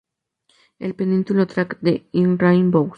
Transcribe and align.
Es 0.79 0.87
el 0.87 0.95
penúltimo 0.95 1.45
track 1.45 1.77
de 1.79 2.07
"In 2.13 2.39
Rainbows". 2.39 2.89